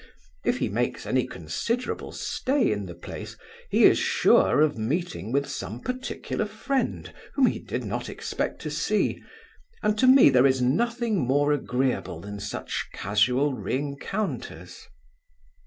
If 0.43 0.57
he 0.57 0.67
makes 0.67 1.05
any 1.05 1.27
considerable 1.27 2.11
stay 2.11 2.71
in 2.71 2.87
the 2.87 2.95
place, 2.95 3.37
he 3.69 3.83
is 3.83 3.99
sure 3.99 4.61
of 4.61 4.75
meeting 4.75 5.31
with 5.31 5.47
some 5.47 5.79
particular 5.79 6.47
friend, 6.47 7.13
whom 7.35 7.45
he 7.45 7.59
did 7.59 7.83
not 7.85 8.09
expect 8.09 8.63
to 8.63 8.71
see; 8.71 9.21
and 9.83 9.95
to 9.99 10.07
me 10.07 10.31
there 10.31 10.47
is 10.47 10.59
nothing 10.59 11.17
more 11.19 11.51
agreeable 11.53 12.19
than 12.19 12.39
such 12.39 12.89
casual 12.93 13.53
reencounters. 13.53 14.87